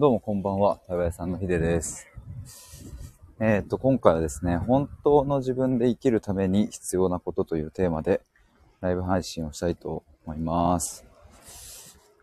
[0.00, 2.06] どうもこんばんは、たばやさんのひでです。
[3.40, 8.20] えっ、と、今回はですね、本当の自分で生きるために必要なことというテーマで、
[8.80, 11.04] ライブ配信をしたいと思います。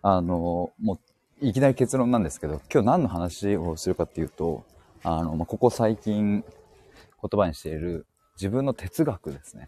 [0.02, 1.00] あの、も
[1.42, 4.64] う、いきなり結論なんですけど、今日何の話をするかっていうと、
[5.04, 8.06] あの、まあ、ここ最近言葉にしている
[8.38, 9.68] 自分の哲学ですね。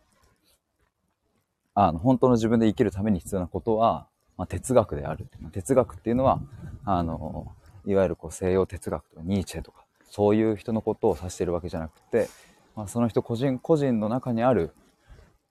[1.73, 5.27] あの、本当の自分で生きるために必要なことは、まあ、哲学である。
[5.51, 6.39] 哲学っていうのは、
[6.85, 7.51] あの、
[7.87, 12.29] いわゆるこう西洋哲学とかニーチェとか、そういう人のことを指しているわけじゃなくて、
[12.75, 14.71] まあ、その人個人個人の中にある、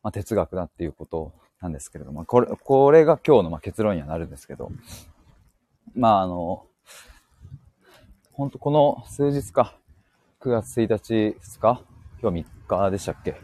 [0.03, 1.33] まあ、哲学だっていうこと
[1.63, 4.71] なんですけれども、これ、これが今日のま結論にはなるんですけど、
[5.95, 6.67] まああの、
[8.33, 9.75] 本当この数日か、
[10.41, 11.81] 9月1日ですか
[12.21, 13.37] 今日3日でしたっけ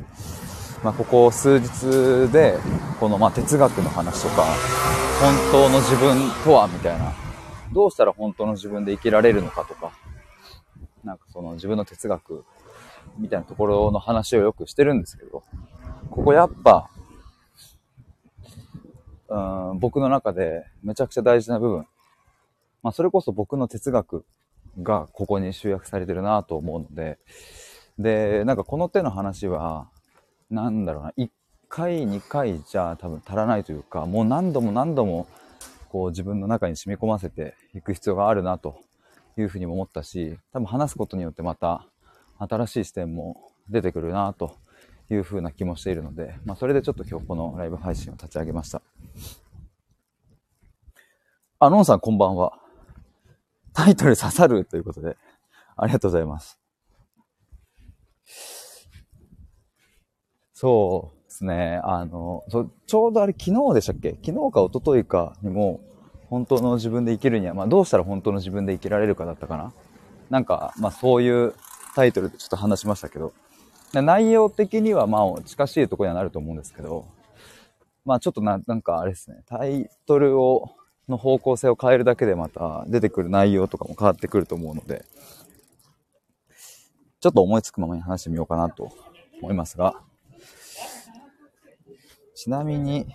[0.85, 2.59] まあここ数日で、
[3.01, 4.45] このま哲学の話とか、
[5.19, 7.22] 本当の自分とはみたいな、
[7.73, 9.93] どうしたら本当の自分で生きられるのかとか、
[11.05, 12.45] なんかその自分の哲学
[13.19, 15.43] みたいなところの話をよくしてるんですけど、
[16.11, 16.91] ここやっぱ、
[19.29, 21.87] うん、僕の中でめちゃくちゃ大事な部分。
[22.83, 24.25] まあそれこそ僕の哲学
[24.83, 27.19] がここに集約されてるなと思うので、
[27.99, 29.89] で、なんかこの手の話は、
[30.51, 31.31] なんだろうな、1
[31.69, 35.27] 回、2回じゃ多分足らないというか、もう何度も何度も
[35.93, 38.81] こう自分の中に染み込ませていく必要があるなと
[39.37, 41.87] いうふうにも思ったし、多分話すことによってまた
[42.39, 44.57] 新しい視点も出てくるなと
[45.11, 48.81] いうふうな気もしているので、まあそれでちょっと今日このライブ配信を立ち上げました。
[51.59, 52.59] あ、のんさんこんばんは。
[53.75, 55.19] タイトル刺さるということで、
[55.77, 56.59] ありがとうございます。
[60.55, 61.81] そうですね。
[61.83, 62.45] あの、
[62.87, 64.11] ちょうどあれ昨日でしたっけ？
[64.23, 65.81] 昨日か一昨日かにも、
[66.29, 69.73] 本当の自分で生きるには、まあどうしたら本当の自分で生きられるかだったかな？
[70.29, 71.55] なんか、まあそういう
[71.95, 73.33] タイトルでちょっと話しましたけど、
[73.95, 77.07] 内容的にはまあ近しいとこにはなると思うんですけど、
[78.05, 80.71] まあちょっとな、なんかあれですね、タイトルを、
[81.09, 85.05] の方向性を変えるだけでまた出てくる内容とかも変わってくると思うので、
[87.21, 88.93] ちょっと思いつくままに話してみようかなと
[89.41, 89.97] 思いますが、
[92.43, 93.07] ちなみに、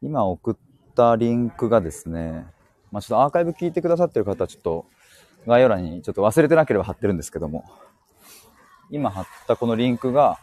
[0.00, 2.46] 今送ったリンクがですね、
[2.92, 4.86] まあちょっとアーカイブ聞いてくださってる方はちょっと
[5.44, 7.64] 概要欄にちょっと忘れてなければ貼ってるんですけども、
[8.92, 10.38] 今貼ったこのリンクが、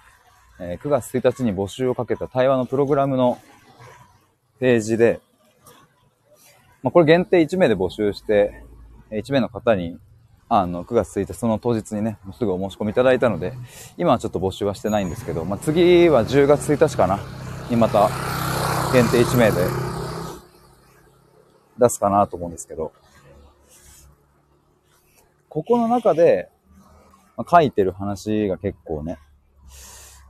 [0.60, 3.40] え9月1日に募集をかけた対話のプログラムの
[4.60, 5.22] ページで、
[6.84, 8.66] まあ、これ限定1名で募集して、
[9.12, 9.98] 1名の方に、
[10.50, 13.54] あの、9月1日、その当日にね、すぐお申し込みいただいたので、
[13.98, 17.20] 今はちょっと募集はしてないんですけど、まあ、次は10月1日かな、
[17.70, 18.10] にまた、
[18.94, 19.62] 限定1名で、
[21.78, 22.94] 出すかなと思うんですけど、
[25.50, 26.50] ここの中で、
[27.36, 29.18] まあ書いてる話が結構ね、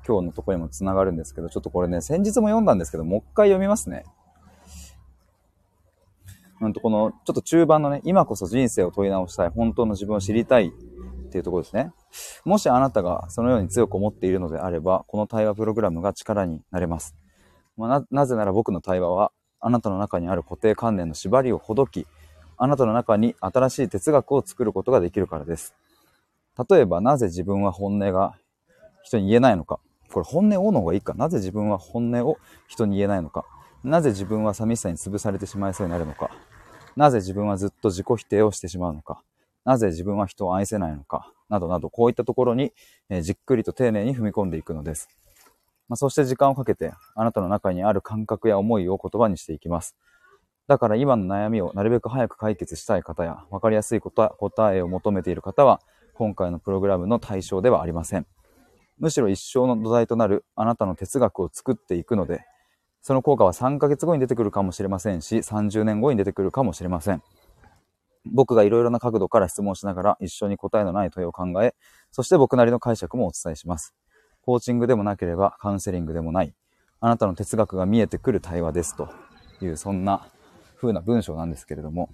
[0.08, 4.04] 今日のところにも繋がるんですけど、ちょっとこれね、先日も読んだんですけど、もう一回読みますね。
[6.60, 11.92] うんと、この、ちょっと中盤のね、今こそ人生を問い直したい、本当の自分を知りたいっていうところですね。
[12.46, 17.16] もしあなたがそのように強く思っているのであれば、この対話プログラムが力になれます。
[17.76, 22.08] まあな、なぜなら僕の対話は、あなたの中にある固定観念の縛りをほどき、
[22.58, 25.76] あなたの中に新しい哲学を作ることができるからです。
[26.70, 28.36] 例えば、なぜ自分は本音が
[29.04, 29.80] 人に言えないのか。
[30.12, 31.14] これ本音をの方がいいか。
[31.14, 32.38] なぜ自分は本音を
[32.68, 33.46] 人に言えないのか。
[33.88, 36.30] なぜ自分は寂しさに潰されてしまいそうになるのか？
[36.98, 39.24] なぜ自分はずっと自己否定をしてしまうのか？
[39.64, 41.32] なぜ自分は人を愛せないのか？
[41.48, 42.74] などなど、こういったところに、
[43.10, 45.08] えじっくりと丁寧に踏み込んでいくのです。
[45.88, 49.96] まあ、そして時間をかけて、あなたの中にある感覚や思いを言葉にしていきます。
[50.68, 55.80] だから今の悩みをなるべく早く解決したい方や、わかりやすい答答えを求めている方は、
[56.14, 58.28] 今回のプログラムの対象ではありません。
[59.00, 62.44] むしろ一生の土台となるあなたの哲学を作っていくので、
[63.02, 67.22] その効果は3ヶ月後に出てくるかもしれませんし、30年後に出てくるかもしれません。
[68.26, 71.74] 僕がいろいろな角度から質問しながら一緒に答えのない問いを考え、
[72.12, 73.96] そして僕なりの解釈もお伝えします。
[74.42, 76.54] コーチングでもなければカウンセリングでもない、
[77.00, 79.10] あなたの哲学が見えてくる対話ですと
[79.62, 80.28] いう、そんな
[80.76, 82.10] 風な文章なんですけれども、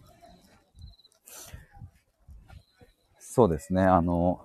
[3.20, 4.42] そうですね、あの、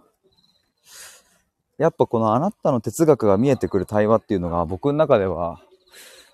[1.77, 5.61] やっぱこのあなたの哲学が見えてくる対話っていうのが僕の中では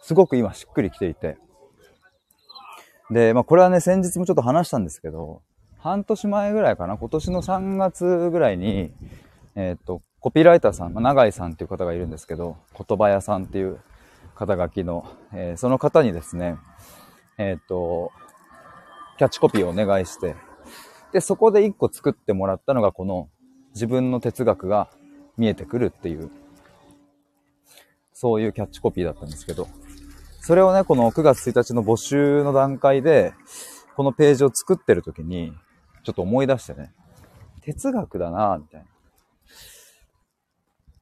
[0.05, 1.39] すごく今しっくりきていて。
[3.11, 5.41] で、まあこれはね、先日もちょっと話したんですけど、
[5.79, 8.93] 半年前ぐらいかな、今年の3月ぐらいに、
[9.55, 13.79] えっ、と、コピーライターさん、ま、永井さんっていう方がいるんですけど、言葉屋さんっていう
[14.35, 16.59] 肩書きの、えーその方にですね、
[17.39, 18.13] えっ、と、
[19.17, 20.37] キャッチコピーをお願いして、
[21.13, 23.31] で、そこで一個作ってもらったのがこの
[23.73, 24.91] 自分の哲学が
[25.39, 26.31] 見えてくるっていう、
[28.13, 29.67] そういうキャッチコピーだったんですけど、
[30.47, 33.33] それをね、この9月1日の募集の段階で、
[33.97, 35.55] このページを作ってる時に、
[36.03, 36.93] ちょっと思い出してね、
[37.63, 38.87] 哲学だなみたいな。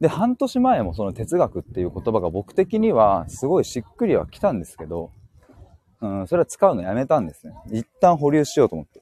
[0.00, 5.10] で、半年前もその哲学っていう言葉が僕的にはすごいしっくりは来たんですけど、
[6.00, 7.52] うん、それは使うのやめたんですね。
[7.72, 9.00] 一旦保留しようと思って。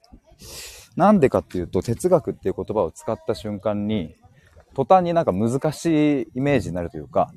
[0.97, 4.17] なんでかっていうと、哲学っていう言葉を使った瞬間に、
[4.73, 7.31] 途端になんか難しいイメージになるというか、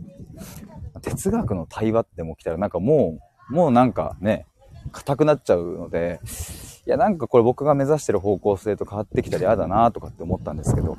[1.04, 3.20] 哲学の対話ってもう来たらなんかも
[3.50, 4.48] う、もうなんかね、
[4.92, 6.20] 硬くなっちゃうので、
[6.86, 10.98] いやなんかこれ僕が目指してる方向性と変わってきたら嫌だなとかって思ったんですけど、い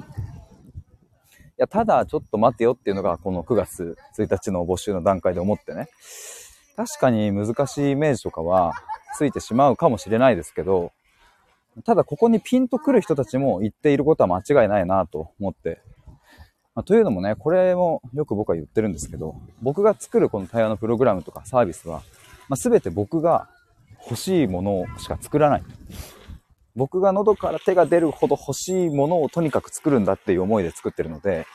[1.56, 5.89] や、ただちょっと待てよっていうのがこの9月1日の募集の段階で思ってね。
[6.77, 8.75] 確かに難しいイメージとかは
[9.17, 10.93] ついてしまうかもしれないですけど、
[11.85, 15.81] ただここにピンとくる人たちも言っていることは間違いないなと思って。
[16.75, 22.03] まあ、というのもね、これもよく僕は言ってるんですけど、僕が作るこの対話のプログラムとかサービスは、
[22.49, 23.49] まあ、全て僕が
[24.05, 25.62] 欲しいものしか作らない。
[26.76, 31.47] 僕が喉から手が出るほど欲しいものをとにかく作るんだっていう思いで作ってるので、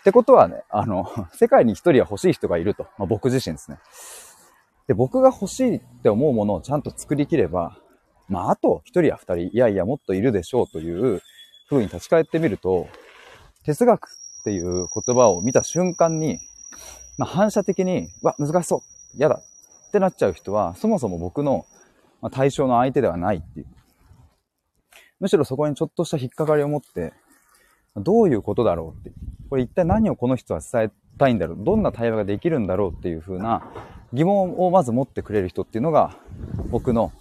[0.00, 2.84] ってことはね、あの、世界に一人は欲しい人がいると。
[2.98, 3.78] まあ、僕自身ですね。
[4.86, 7.76] で、僕が欲しいって思うものをちゃんと作りきれば、
[8.28, 11.20] まあ、あと一人や二人、いやいやもっといるでしょうという
[11.68, 12.88] 風に立ち返ってみると、
[13.64, 16.40] 哲学っていう言葉を見た瞬間に、
[17.16, 21.64] まあ、反射的に、わ、難しそう、嫌だってなっちゃう人は、そもそも僕の
[22.32, 23.66] 対象の相手ではないっていう。
[25.20, 27.12] むしろそこにちょっとした引っかかりを持って、
[27.94, 29.12] どういうことだろうって。
[29.48, 33.70] これ一体何をこの人は伝えたいんだろうどんな対話ができるんだろうっていう風な
[34.12, 36.16] 疑問をまず持ってくれる人っていうのが、
[36.70, 37.12] 僕の、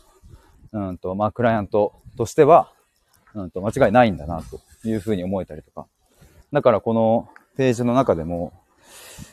[0.71, 2.71] うんと、まあ、クライアントとしては、
[3.33, 5.87] うんと、間違いないんだな、という風に思えたりとか。
[6.51, 8.53] だからこのページの中でも、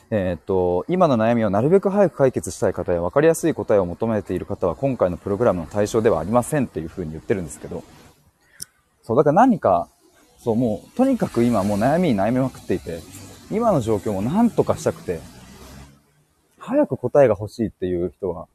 [0.09, 7.83] えっ、と、今の悩みをなるべく早く解決したい方や分かりやすい答えを求めている方は今回のプログラムの対象ではありませんっていう風に言ってるんですけど、
[9.03, 9.89] そう、だから何か、
[10.37, 13.01] そう、もう、とにかく今もう悩みに悩みまくっていて、
[13.51, 15.19] 今の状況も何とかしたくて、
[16.57, 18.47] 早く答えが欲しいっていう人は、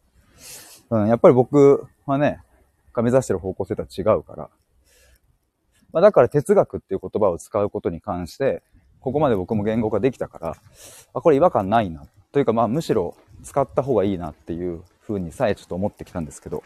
[0.91, 2.41] うん、やっぱり僕はね、
[2.93, 4.49] が目指してる方向性とは違うから、
[5.95, 8.65] まあ、だから哲学っていう言葉を使うことに関して、
[8.99, 10.57] ここまで僕も言語化できたから、
[11.15, 12.05] あ、これ違和感ないな。
[12.33, 13.15] というか、まあむしろ
[13.45, 16.65] 使った方がいいなっていう風にさえちょっと思ってきたんですけど、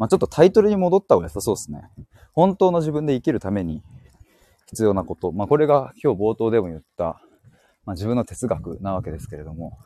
[0.00, 1.88] まあ、ちょっとタイトルに戻った方が良さそうですね。
[2.32, 3.84] 本当の自分で生きるために
[4.66, 5.30] 必要なこと。
[5.30, 7.22] まあ、これが今日冒頭でも言った、
[7.86, 9.78] まあ、自分の哲学なわけですけれども、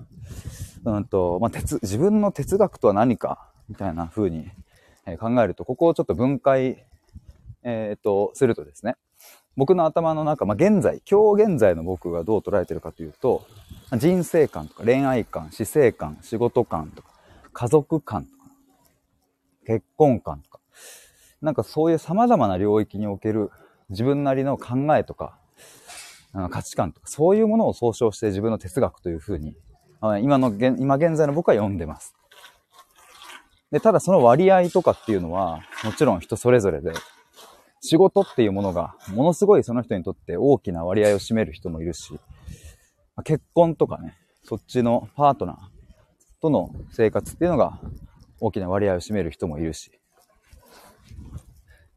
[0.87, 4.49] うんと、まあ、哲、自分の哲学とは何か、みたいな風に
[5.19, 6.87] 考えると、ここをちょっと分解、
[7.69, 8.95] えっ、と、するとですね、
[9.57, 13.45] 僕の頭の中、まあ、現在、今日現在の僕がどう捉えてるかというと、
[13.99, 17.09] 人生観とか恋愛観、死生観、仕事観とか、
[17.53, 18.37] 家族観とか
[19.67, 20.61] 結婚観とか、
[21.43, 23.51] なんかそういう様々な領域における
[23.91, 25.37] 自分なりの考えとか、
[26.51, 29.57] 価値観とか、そういうものを総称して自分の哲学というふうに、
[30.23, 32.15] 今の、今現在の僕は読んでます。
[33.73, 36.93] で、ただその割合とかっていうのは、もちろん人それぞれで、
[37.87, 42.19] 仕事っていうものが、ものすごいその人にとって大きな割合を占める人もいるし、
[43.25, 45.57] 結婚とかね、そっちのパートナー
[46.43, 47.79] との生活っていうのが
[48.41, 49.93] 大きな割合を占める人もいるし、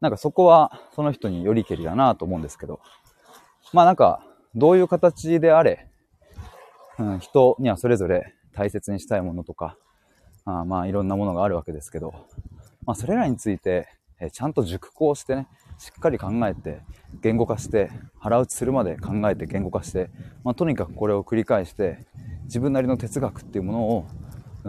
[0.00, 2.80] なんかそこはその人によりけりだなと思うんですけど、
[3.72, 5.88] まあなんかどういう形であれ、
[6.98, 9.76] うん、人にはそれぞれ大切にしたいものとか、
[10.44, 12.14] あまあいろんなものがあるわけですけど、
[12.86, 13.88] まあそれらについて、
[14.32, 15.48] ちゃんと熟考してね、
[15.80, 16.82] しっかり考えて、
[17.22, 20.10] 言語化して、腹打ちするまで考えて言語化して、
[20.44, 22.06] まあとにかくこれを繰り返して、
[22.44, 24.06] 自分なりの哲学っていうものを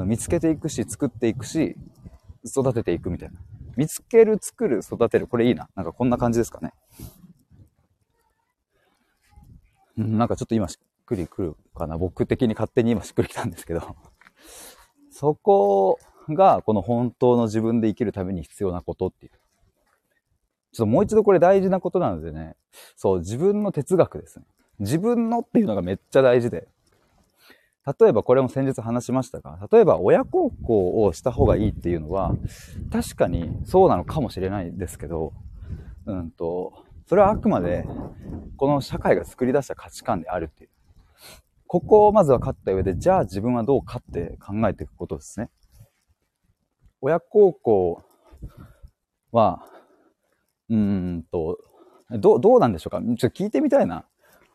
[0.05, 1.75] 見つけていくし、作っていくし、
[2.45, 3.41] 育てていくみたいな。
[3.75, 5.27] 見つける、作る、育てる。
[5.27, 5.67] これいいな。
[5.75, 6.71] なんかこんな感じですかね。
[9.97, 11.97] なんかちょっと今しっくりくるかな。
[11.97, 13.97] 僕的に勝手に今しっくりきたんですけど。
[15.11, 15.99] そこ
[16.29, 19.33] がこの本当の自分で生きるために必要なことっていう。
[20.71, 22.55] ちょっともう一度これ大事なことなのでね。
[22.95, 24.45] そう、自分の哲学ですね。
[24.79, 26.67] 自分のっていうのがめっちゃ大事で。
[27.99, 32.35] 例えばこれも先日話しましたが、例えば親孝行をした方がいいっていうのは、
[32.91, 35.33] 確かにそうなのかもしれないですけど、
[36.05, 37.85] うんと、それはあくまで、
[38.57, 40.69] この社会が作り出した価値観であるっていう。
[41.67, 45.49] ここをまずは勝った上で、じゃあ自分はどうかって考えていくことですね。
[47.01, 48.03] 親孝行
[49.31, 49.65] は、
[50.71, 51.59] うーんと、
[52.09, 52.99] どう、どうなんでしょうか？
[52.99, 54.05] ちょっと聞いてみたいな。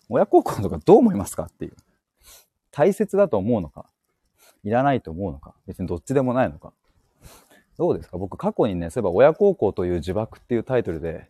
[0.08, 1.76] 親孝行とかどう思いますかっていう。
[2.70, 3.86] 大切だと思うのか？
[4.64, 5.54] いらないと思うのか？
[5.66, 6.72] 別にどっちでもないのか？
[7.78, 8.18] どうですか？
[8.18, 11.28] 僕過去にね、そういえば親孝行という呪縛っていうタイトルで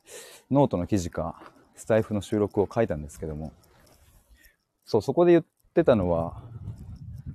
[0.51, 1.41] ノートの記事か
[1.75, 3.53] スタイフの収録を書いたんですけども、
[4.85, 6.41] そう、そこで言ってたのは、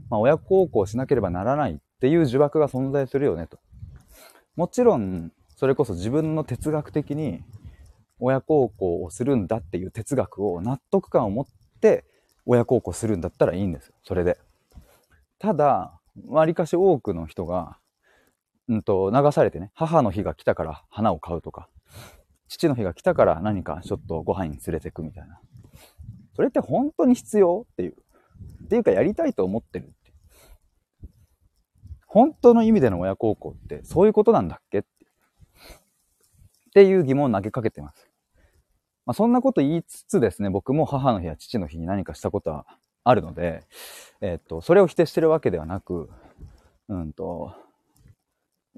[0.09, 3.59] まあ親孝行しなければならないっていう呪縛が存在するよねと。
[4.55, 5.31] もちろん、
[5.61, 7.43] それこそ自分の哲学的に
[8.17, 11.45] 親孝行をするんだっていう哲学を納得感を持っ
[11.79, 12.03] て
[12.47, 13.93] 親孝行するんだったらいいんです。
[14.03, 14.39] それで。
[15.37, 17.77] ただ、わりかし多くの人が、
[18.69, 21.69] うんと、流されてね、母の日が来たから花を買うとか、
[22.47, 25.39] 父の日が来たから何かちょっとご飯に連れてくみたいな。
[26.35, 27.95] それって本当に必要っていう。
[28.65, 29.93] っていうかやりたいと思ってるって。
[32.07, 34.81] 本当の意味での親孝行ってそういうことなんだっけっ
[36.71, 38.09] っていう疑問を投げかけてます。
[39.05, 42.65] まあ、そんなこと言いつつですね、僕も母の日や父の日に何かしたことは
[43.03, 43.63] あるので、
[44.21, 46.09] えっと、それを否定してるわけではなく、
[46.87, 47.53] うんと、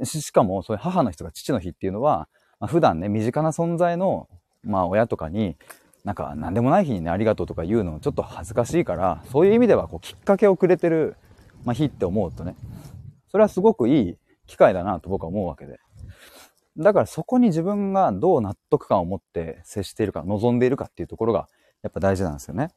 [0.03, 2.27] しかも、そういう母の日とか父の日っていうのは、
[2.59, 4.27] まあ、普段ね、身近な存在の、
[4.63, 5.55] まあ、親とかに、
[6.03, 11.15] なんか、何でもない日にね、ありがとうとか言うのちょっと恥ずかしいから、そういう意味では、こう、きっかけをくれてる、
[11.63, 12.55] まあ、日って思うとね、
[13.29, 15.79] それはすごくいい機会だなと僕は思うわけで。
[16.77, 21.47] だからそこに自分がどう納得感を持って接しているか、望んでいるかっていうところが、
[21.81, 22.69] やっぱ大事なんですよね。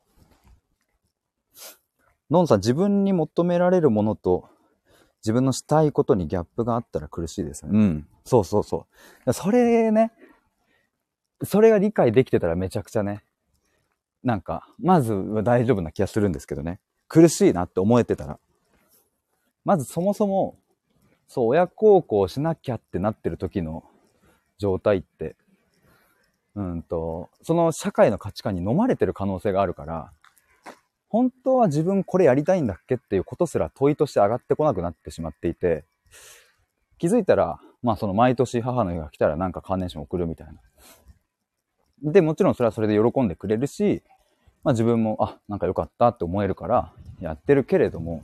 [2.31, 4.49] ノンさん、自分に求められるものと、
[5.23, 7.79] 自分のしたいことにギャップがあったら苦しいですよね。
[7.79, 8.09] うん。
[8.25, 8.87] そうそうそ
[9.27, 9.33] う。
[9.33, 10.13] それね、
[11.45, 13.25] それが理解できてたらめちゃくちゃね、
[14.23, 16.81] なんか、まずは大丈夫な気がするんですけどね。
[17.09, 18.41] 苦しいなって思えてたら。
[19.65, 20.59] まずそもそも、
[21.29, 23.85] そう、親孝行しなきゃってなってる時の
[24.59, 25.37] 状態って、
[26.55, 30.11] うんと、その社会の価値観に飲まれてる可能性があるから、
[31.09, 35.85] 本当は自分これやりたいんだっけっていうことすら問いとして上がってこなくなってしまっていて、
[36.99, 42.13] 気づいたら、まあその毎年母の日が来たらなんかカーネーション送るみたいな。
[42.13, 44.03] で、もちろんそれはそれで喜んでくれるし、
[44.65, 48.23] まあ自分も、あ、なんか良かったって思えるからやってるけれども、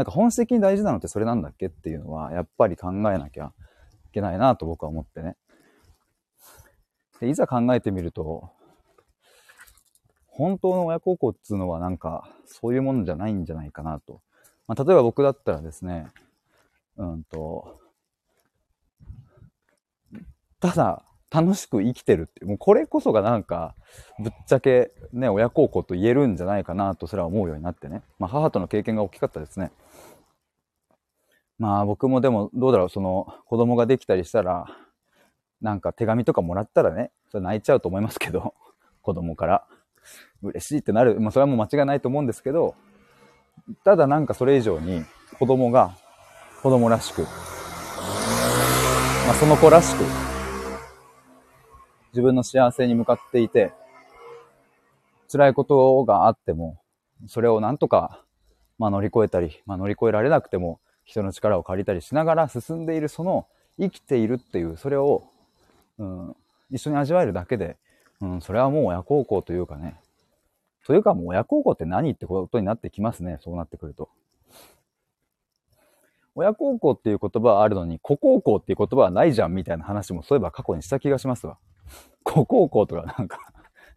[0.00, 3.52] なんか本質的に大事なのってそれなんだっけっていうのは、やっぱり考えなきゃ
[4.06, 5.36] いけないなと僕は思ってね。
[7.20, 8.48] で、いざ考えてみると、
[10.26, 14.22] 本当の親孝行っつうのはなんか、そういうものじゃないんじゃないかなと。
[14.66, 16.06] まあ、例えば僕だったらですね、
[16.96, 17.78] うんと、
[20.60, 23.74] ただ、楽しく生きてるって、もうこれこそがなんか、
[24.18, 28.02] ぶっちゃけね、親孝行と言えるんじゃないかなとすら思うようになってね。
[28.18, 29.70] まあ母との経験が大きかったですね。
[31.58, 34.66] まあ僕もでもどうだろう、その子供ができたりしたら、
[35.60, 38.54] なんか手紙とかもらったらね、それ泣いちゃうと思いますけど、
[39.02, 39.66] 子供から。
[40.42, 41.20] 嬉しいってなる。
[41.20, 42.74] まあそれはもう間違いないと思うんですけど、
[43.84, 45.04] ただなんかそれ以上に
[45.38, 45.94] 子供が
[46.62, 47.28] 子供らしく、ま
[49.32, 50.29] あその子らしく、
[52.12, 53.72] 自分の幸せに向かっていて、
[55.30, 56.80] 辛いことがあっても、
[57.26, 58.24] それをなんとか、
[58.78, 63.46] まあ乗り越えたり、まあ乗り越えられなくても、人の力を借りたりしながら進んでいるその
[63.78, 65.24] 生きているっていうそれを、
[65.98, 66.36] うん、
[66.70, 67.76] 一緒に味わえるだけで、
[68.20, 69.98] うん、それはもう親孝行というかね。
[70.86, 74.08] というかもう親孝行って何ってことになってきますねそうなってくると。
[76.34, 81.58] 親孝行っていう言葉はあるのに子孝行っていう言葉はないじゃんみたいな話もそういえば過去にした気がしますわ。
[82.22, 83.52] 子孝行とかなんか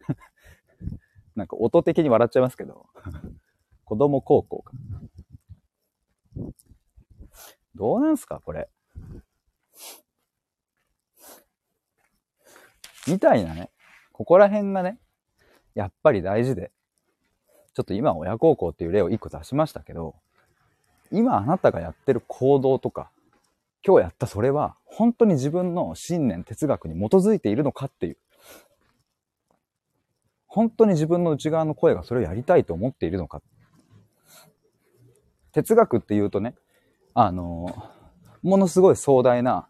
[1.36, 2.86] なんか音的に笑っちゃいますけど
[3.84, 4.72] 子供孝行か
[7.74, 8.68] どうなんすかこれ。
[13.06, 13.70] みたいなね。
[14.12, 14.98] ここら辺がね、
[15.74, 16.70] やっぱり大事で。
[17.74, 20.14] ちょっと今親孝行っていう例を一個出しましたけど、
[21.10, 23.10] 今あなたがやってる行動とか、
[23.86, 28.16] 今日やったそれは、本当に自分の信念、哲学に基づいているのかっていう。
[30.46, 33.42] 本当に自分の内側の声がそれをやりたいと思っているのか。
[35.52, 36.54] 哲学っていうとね、
[37.12, 37.74] あの、
[38.42, 39.68] ものすごい壮大な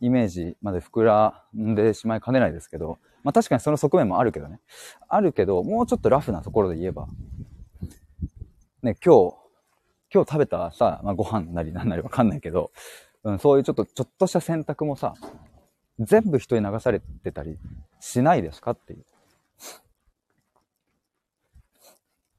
[0.00, 4.60] イメージまで膨らんでしまいかねないですけど、まあ確かにその側面もあるけどね。
[5.08, 7.06] あるけど、もうちょっとラフなところで言えば、
[8.82, 9.36] ね、今日、
[10.12, 12.70] 今日食べたさ、まあ、ご飯なりなんなりわかんないけど、
[13.24, 15.14] うん、そういうちょっと、ちょっとした選択もさ、
[15.98, 17.58] 全部人に流されてたり
[18.00, 19.04] しないですかっていう。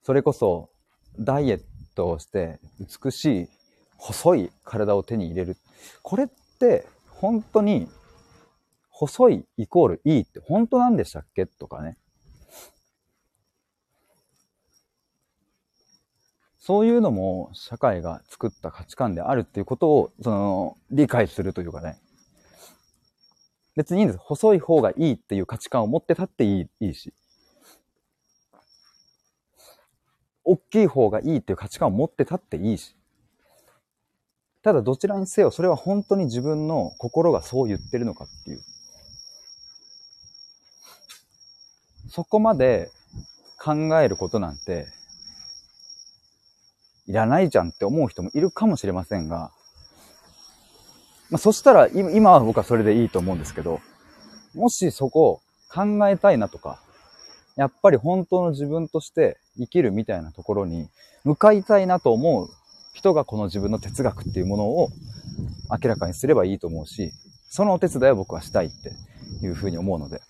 [0.04, 0.70] それこそ、
[1.20, 1.62] ダイエッ
[1.96, 3.50] トをして美しい
[3.98, 5.58] 細い体を手に入れる。
[6.04, 6.28] これっ
[6.60, 7.90] て本当に
[8.90, 11.98] 細いイコールいいって本当なんでしたっけとかね。
[16.66, 22.00] そういうのも社会が作った価値観であるっていうことを、その、理解するというかね。
[23.76, 24.20] 別にいいんです。
[24.20, 27.14] 細い方がいいっていう価値観を持ってたっていいいいし。
[30.44, 32.96] 大きい方がいいっていう価値観を持ってたっていいし。
[34.64, 38.62] ただどちらにせよ、それは本当に自分の心がそう言ってるのかっていう。
[42.10, 42.90] そこまで
[43.60, 44.95] 考えることなんて、
[47.08, 49.52] いらないじゃんって思う人もいるかもしれませんが、
[51.30, 53.80] まあ、そしたら、今は僕はそれでいいと思うんですけど、
[54.54, 56.82] もしそこを考えたいなとか、
[57.56, 60.90] やっぱり本当の自分として生きるみたいなところに
[61.24, 62.50] 向かいたいなと思う
[62.94, 64.90] 人がこの自分の哲学っていうものを
[65.72, 67.12] 明らかにすればいいと思うし、
[67.50, 68.92] そのお手伝いを僕はしたいって
[69.46, 70.22] いうふうに思うので。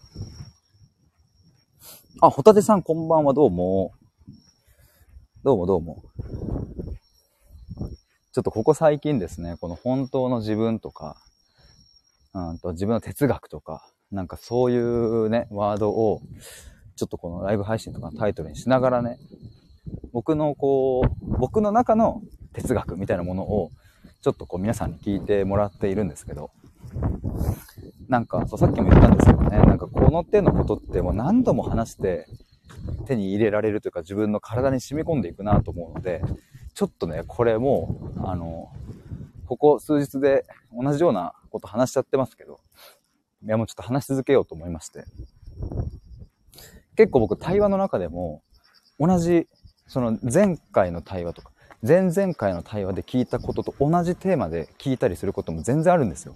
[2.22, 3.92] あ、ホタテさんこんばんはどうも。
[5.44, 6.04] どうもどうも。
[8.36, 11.16] ちょっとここ最近ですね、この本当の自分とか、
[12.34, 16.20] うんと自分の哲学とか、なんかそういうね、ワードを、
[16.98, 19.20] ちょっとこのライブ配信とかのタイトルにしながらね、
[20.12, 23.72] 僕のこう、僕の中の哲学みたいなものを、
[24.22, 26.52] ちょっとこう皆さんに聞いてもらっているんですけど、
[28.10, 32.28] なんか、そうさっきも言ったんですけどね、なんかこの手のことってもう何度も話して
[33.06, 36.22] 手に入れられるというか自分の体に染み込んでいくなと思うので、
[36.76, 38.70] ちょっとね、これもう、あの、
[39.48, 42.60] ここ数日で同じようなこと話しちゃってますけど、
[43.44, 45.06] いやもうちょっと話し続けようと思いまして。
[46.98, 48.42] 結構僕対話の中でも
[49.00, 49.48] 同じ、
[49.88, 51.52] その前回の対話とか、
[51.82, 56.36] 前々回の対話で聞いたことと同じテーマで聞いたりすることも全然あるんですよ。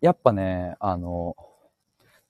[0.00, 1.36] やっぱね、あの、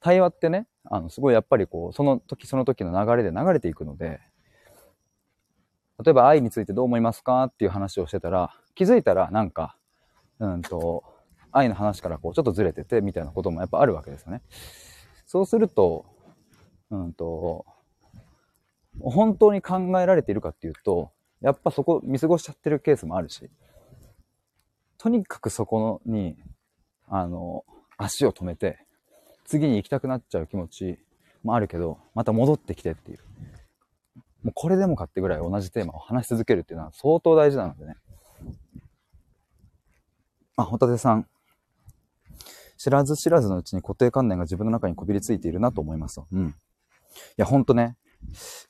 [0.01, 4.21] 対話ってね、あの、すごいやっぱりこう、その時その時の流れで流れていくので、
[6.05, 9.77] 例えば愛についてどう思いますかっていう話をしてたら、気づいたらなんか、
[10.39, 11.03] うんと、
[11.51, 14.43] 愛の話からこうちょっとずれててみたいなこともやっぱあるわけですよね。
[15.27, 16.07] そうすると、
[16.91, 17.67] うんと、
[19.01, 23.51] 本当に考えられているかっていうと、やっぱそこ見過ごしちゃってるケースもあるし、
[24.99, 26.37] とにかくそこに、
[27.09, 27.65] あの、
[27.97, 28.85] 足を止めて、
[29.45, 30.99] 次に行きたくなっちゃう気持ち
[31.43, 33.19] もあるけど、また戻ってきてっていう。
[34.49, 37.97] もうこれでもかってぐらい同じテーマを話し続けるっていうのは相当大事なのでね。
[40.57, 41.27] あ、ホタテさん。
[42.79, 46.27] 知らず知らずのうちに固定観念が自分の中にこびりついているなと思いますと。
[46.33, 46.47] うん。
[46.47, 46.53] い
[47.37, 47.99] や、ほんとね。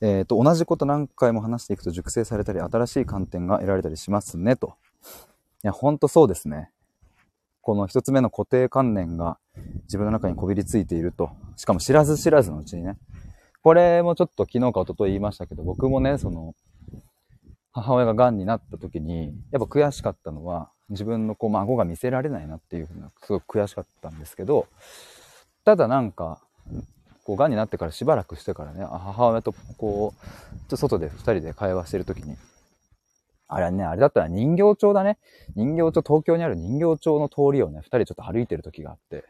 [0.01, 4.75] えっ、ー、と、同じこと何回も話していくと熟成されたり、新しい観点が得られたりしますね、と。
[5.62, 6.73] いや、ほんとそうですね。
[7.61, 9.38] この一つ目の固定観念が
[9.85, 11.31] 自分の中にこびりついていると。
[11.55, 12.99] しかも知らず知らずのうちにね。
[13.68, 16.54] これもちょっと昨日か一昨日言いましたけど、僕もね、その、
[17.70, 24.68] 母親が癌になった時に、やっぱ悔しかったのは、自分のこう孫が見せられないなっていうふうな、すごく悔しかったんですけど、
[25.66, 26.40] ただなんか、
[27.26, 32.38] こう、癌になってからしばらくしてからね、母親とこう、ちょっと外で二人で会話してる時に、
[33.48, 35.18] あれね、あれだったら人形町だね。
[35.57, 39.26] 人形町、東京にある人形町の通りをね、二人ちょっと歩いてる時があって、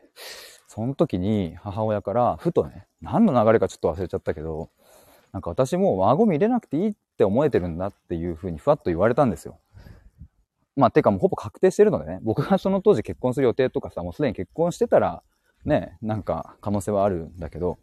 [0.78, 4.70] その時に母親からふとね、何の流れかちょっと忘れちゃったけど、
[5.32, 9.58] なんか私もう輪ゴム入れなくていいって思えてるんだっていう風にふわっと言われたんですよ。
[10.76, 15.24] まあ、てかもうほぼ確定してるのでね、僕がその当時結婚する予定とかさ、もうすでに結婚してたら、
[15.64, 17.78] ね、なんか可能性はあるんだけど、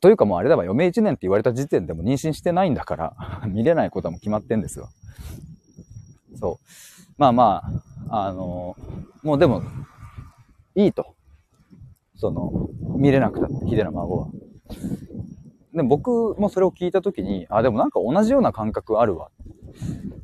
[0.00, 3.16] というかもうあれだわ、余命1年って言われた時点でも妊娠してないんだから、
[3.52, 4.88] 見れないことはもう決まってんですよ。
[6.36, 7.12] そう。
[7.18, 7.62] まあま
[8.08, 8.76] あ、あの
[9.22, 9.60] もうでも、
[10.74, 11.15] いいと。
[12.16, 14.28] その、見れなくたって、秀の孫は。
[15.74, 19.30] で、僕もそれを聞いたときに、あ、でもなんか同じような感覚あるわ。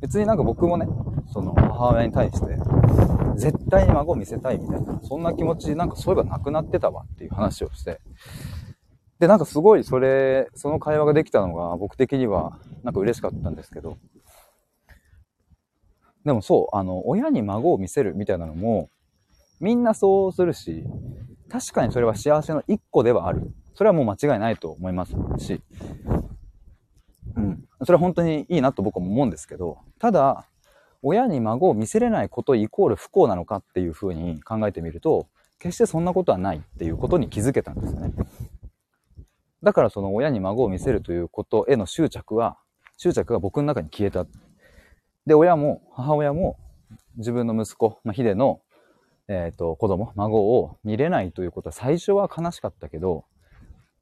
[0.01, 0.87] 別になんか僕もね、
[1.31, 2.57] その母親に対して、
[3.35, 8.01] 絶対に孫を見せたいみたいな、そんな気持ちなんかそういえばなくなってたわっていう話をして、
[9.19, 13.97] で、なんかすごいそれ、その会話ができたのが僕的にはなんか嬉しかったんですけど、
[16.25, 18.89] でもそう、あの、親に孫を見せるみたいなのも、
[19.59, 20.83] みんなそうするし、
[21.53, 23.53] 確かにそれは幸せの一個ではある。
[23.75, 25.61] それはもう間違いないと思いますし、
[27.35, 27.63] うん。
[27.81, 30.47] それは本当にいいなと僕も思うんですけど、ただ、
[31.03, 35.27] 親に孫を見せれないことイコール不幸なのかっていうふうに考えてみると、
[35.59, 38.13] 決してそんなことはないっていうことに気づけたんですよね。
[39.61, 42.57] だからその親に孫を見せるということへの執着は、
[42.97, 44.25] 執着が僕の中に消えた。
[45.27, 46.57] で、親も母親も
[47.17, 48.61] 自分の息子、まあ、ヒデの
[49.27, 53.25] えっ、ー、と、子供、孫を見れないということは最初は悲しかったけど、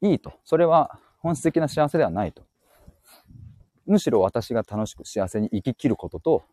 [0.02, 0.34] いいと。
[0.46, 2.44] それは本質的な幸せではないと。
[3.86, 6.44] むしろ私が楽しく幸せに生ききることと、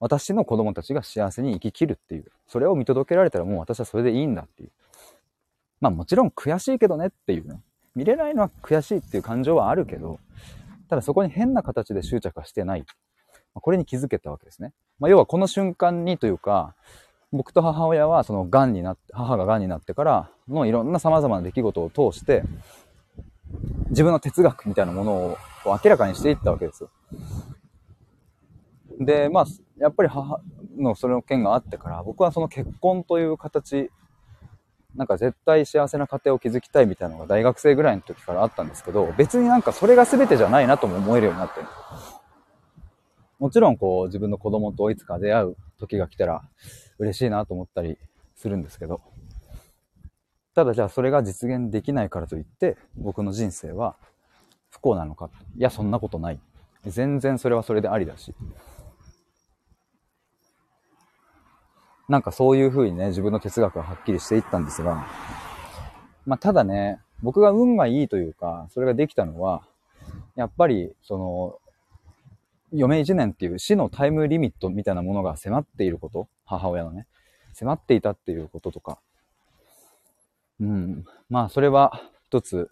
[0.00, 4.70] 私の子供たちが幸せに生ききるっていう、それを見届けられたらもう私はそれでいいんだっていう。
[5.80, 7.60] まあもちろん悔しいけどねっていうね。
[7.94, 10.18] 見れないのは悔しいっていう感情はあるけど、
[10.88, 12.84] ただそこに変な形で執着はしてない。
[13.54, 14.72] これに気づけたわけですね。
[14.98, 16.74] まあ、要はこの瞬間にというか、
[17.34, 22.44] 僕と母親はその癌になって、母が癌になってからのいろんな様々な出来事を通して、
[23.90, 26.90] 自分の哲学みたいなものを明らかにしていったわけですよ。
[29.00, 29.46] で、まあ、
[29.78, 30.40] やっぱり母
[30.78, 33.90] のそれの件があってから、僕はその結婚という形、
[34.94, 41.66] なんか絶対幸せな家庭を築きたいみたいなのが大学生ぐらいの時からあったんですけど、別になんかそれが全てじゃないなとも思えるようになってる。
[43.38, 46.42] もちろんこう自分の子供といつか出会う時が来たら
[46.98, 47.98] 嬉しいなと思ったり
[48.36, 49.00] するんですけど、
[50.54, 53.96] ただじゃあそれが実現できないからといって、僕の人生は
[54.70, 56.40] 不幸なのかいや、そんなことない。
[56.86, 58.34] 全然それはそれでありだし。
[62.08, 65.06] なんかそういう風にね、自分の哲学がはっきりしていったんですが、
[66.26, 69.66] まあただね、僕が運がいいというか、それができたのは、
[70.36, 71.58] やっぱり、その、
[72.72, 77.06] 余命1年っていう死のタイムリミットみたいなものが迫っていること、母親のね、
[77.52, 78.98] 迫っていたっていうこととか、
[80.60, 81.04] うん。
[81.28, 82.70] まあ、それは一つ、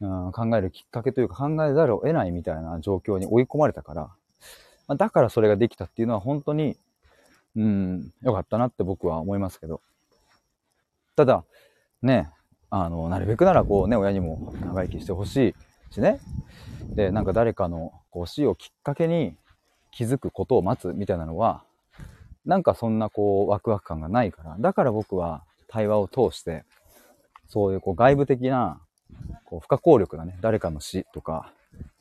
[0.00, 4.02] うん、考えるきっかけというか考えざるを得ないみたいな状況に追い込まれたから、
[4.88, 6.76] まあ、だからそれができたっていうのは本当に、
[7.56, 9.80] うん、良かったなって僕は思いますけど。
[11.16, 11.44] ただ、
[12.02, 12.30] ね、
[12.70, 15.54] あの、なるべくならこうね、親にも長生きしてほしい
[15.90, 16.20] しね。
[16.94, 19.36] で、なんか誰かのこう死をきっかけに
[19.90, 21.62] 気づくことを待つみたいなのは、
[22.44, 26.64] なんかそんなこうワクワク感がないから、だから僕は対話を通して、
[27.48, 28.80] そういうこう外部的な、
[29.44, 31.52] こう不可抗力なね、誰かの死とか、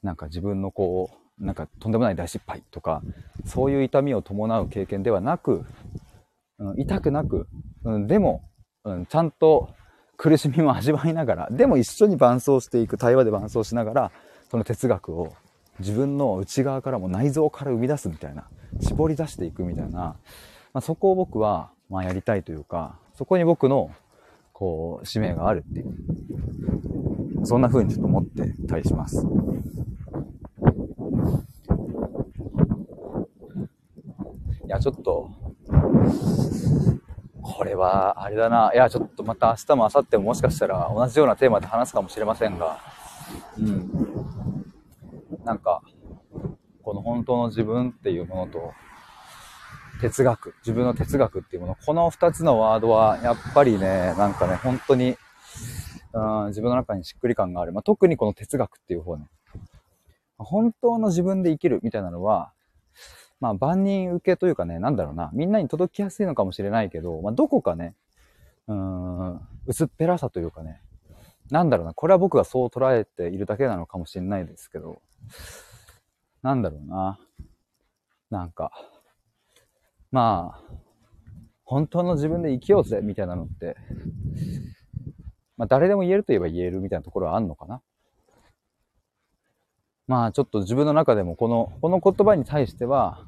[0.03, 3.01] なんか自分のこう、なんかとんでもない大失敗とか、
[3.45, 5.65] そういう痛みを伴う経験ではなく、
[6.57, 7.47] うん、痛くなく、
[7.83, 8.43] うん、でも、
[8.83, 9.69] うん、ちゃんと
[10.19, 14.11] 苦しみも味わいながら、でも一緒に伴走していく、対話で伴走しながら、
[14.51, 15.31] その哲学を
[15.79, 18.43] 自分の内側からも内臓から生み出すみたいな、
[18.81, 20.15] 絞り出していくみたいな、ま
[20.73, 23.91] あ、そこを僕は、まあ、やりたいというか、そこに僕の、
[24.51, 29.25] こう、使命があるっていう、そんな風にちょっと思ってたりします。
[34.65, 35.29] いや、ちょっと、
[37.51, 38.71] これは、あれだな。
[38.73, 42.79] いや、ちょっとまた明日も明後日ももしかしたら同じようなテーマで話すかもしれませんが、
[43.57, 44.63] うん。
[45.43, 45.81] なんか、
[46.83, 48.73] この本当の自分っていうものと、
[49.99, 55.17] 哲学、自分の哲学っていうもの、この二つのワードは、やっぱりね、なんかね、本当に、
[56.13, 57.73] うん、自分の中にしっくり感がある。
[57.73, 59.25] まあ、特にこの哲学っていう方ね。
[60.37, 62.53] 本当の自分で生きるみたいなのは、
[63.39, 67.95] まあ、万人受けというかね、なんだろうな、みんなに届きやすいのかもしれないけど、まあ、どこかね、
[68.67, 70.81] うーん、薄っぺらさというかね、
[71.49, 75.01] なんだろうな、これは僕がそう捉えているだけなのかもしれないですけど、
[76.41, 77.19] なんだろうな、
[78.29, 78.71] なんか、
[80.11, 80.73] まあ、
[81.63, 83.77] 本当の自分で生きようぜ、みたいなのって、
[85.55, 87.81] まあ誰でも言えると言えば言えるみたいなところはあんのかな。
[90.09, 93.19] まあちょっと自分の中でもこの、この言葉に対しては、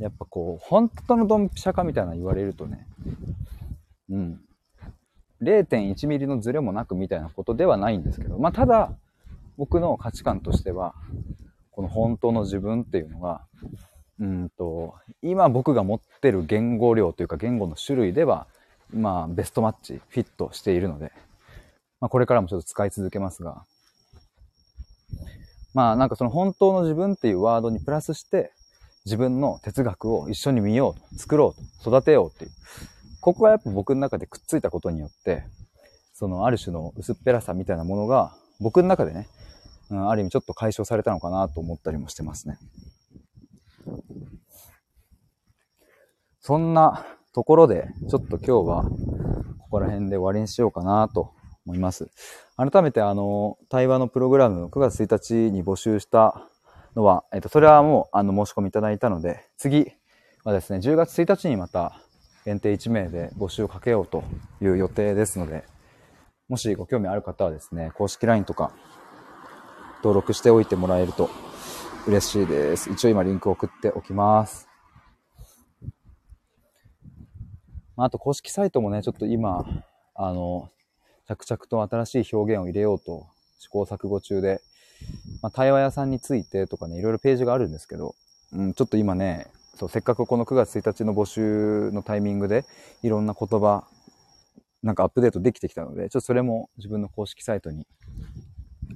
[0.00, 2.88] やっぱこう、本当のドンピシャかみたいな言われるとね、
[4.10, 4.40] うん。
[5.40, 8.90] 0.1ミリのズレもなくみたいなことではないんですけど、まあただ、
[9.56, 10.92] 僕の価値観としては、
[11.70, 13.42] この本当の自分っていうのが、
[14.18, 18.48] うんと、今僕が持ってる言語量というか言語の種類では、
[18.92, 21.12] まあベストマッチ、フィットしているので、
[22.00, 23.64] まあこれからもちょっと使い続けますが、
[25.74, 28.52] まあなんかその本当の自分っていうワードにプラスして、
[29.04, 32.50] 自分の哲学を一緒に見ようと、作ろうと、育てようっていう。
[33.20, 35.44] ここがやっぱ僕の中でくっついたことによって、
[36.12, 39.28] そのある種の薄っぺらさみたいなものが僕の中でね、
[39.90, 42.58] うん、ある意味ちょっと解消されたのかなと思ったりもしてますね。
[46.40, 48.84] そんなところで、ちょっと今日は
[49.60, 51.32] ここら辺で終わりにしようかなと
[51.68, 52.10] 思います。
[52.56, 56.48] 改めてあの、対話のプログラム9月1日に募集した
[56.96, 59.92] のは、えっと、それはもうあの申し込みいただいたので、次
[60.44, 62.00] はですね、10月1日にまた
[62.46, 64.24] 限定1名で募集をかけようと
[64.62, 65.64] いう予定ですので、
[66.48, 68.72] もしご興味ある方はですね、公式 LINE とか
[69.98, 71.28] 登録しておいてもらえると
[72.06, 72.90] 嬉しいです。
[72.90, 74.66] 一応今リンクを送っておきます。
[77.98, 79.66] あと公式サイトもね、ちょっと今、
[80.14, 80.70] あの、
[81.28, 83.26] 着々と新しい表現を入れようと
[83.58, 84.60] 試行錯誤中で、
[85.42, 88.14] まあ、対話屋さんについてとかね、いろいろページがあるんですけど、
[88.52, 92.64] うん、ちょっと今ね、そうせっかくこの9月1日の募集のタイミングで
[93.04, 93.84] いろんな言葉
[94.82, 97.86] なんかアップデートできてきたのでちょっとそれも自分の公式サイトに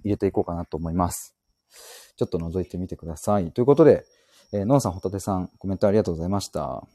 [0.02, 1.36] 入れていこうかなと思います
[2.16, 4.04] ちょっと覗いてみてくださいということで、
[4.52, 6.86] えー、のんさん、ほたてさん、コメントありがとうございました。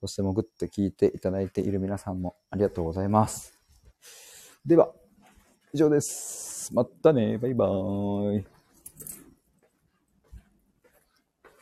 [0.00, 3.53] そして潜って聞いていただいている皆さんもありがとうございます。
[4.66, 4.90] では、
[5.74, 6.72] 以上です。
[6.72, 7.36] またね。
[7.36, 8.53] バイバーイ。